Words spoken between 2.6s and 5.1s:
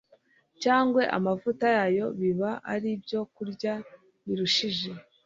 ari ibyokurya birushije